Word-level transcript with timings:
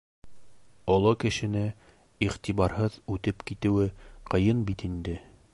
Оло 0.93 1.11
кешене 1.23 1.61
иғтибарһыҙ 2.29 2.97
үтеп 3.17 3.47
китеүе 3.51 3.89
ҡыйын 4.35 4.69
бит 4.73 4.89
инде. 4.93 5.21